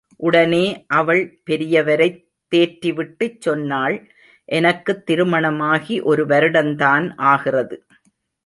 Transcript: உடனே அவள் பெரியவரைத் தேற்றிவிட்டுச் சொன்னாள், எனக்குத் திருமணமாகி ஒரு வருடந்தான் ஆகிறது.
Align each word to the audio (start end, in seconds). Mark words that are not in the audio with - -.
உடனே 0.17 0.85
அவள் 0.87 1.41
பெரியவரைத் 1.49 2.23
தேற்றிவிட்டுச் 2.55 3.37
சொன்னாள், 3.39 4.11
எனக்குத் 4.45 5.05
திருமணமாகி 5.05 5.99
ஒரு 6.01 6.25
வருடந்தான் 6.25 7.13
ஆகிறது. 7.15 7.85